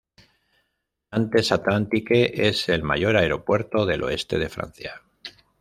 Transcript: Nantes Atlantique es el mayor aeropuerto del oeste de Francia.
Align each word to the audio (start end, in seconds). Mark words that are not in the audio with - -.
Nantes 1.11 1.51
Atlantique 1.51 2.31
es 2.47 2.69
el 2.69 2.81
mayor 2.81 3.15
aeropuerto 3.17 3.85
del 3.85 4.01
oeste 4.01 4.39
de 4.39 4.49
Francia. 4.49 4.99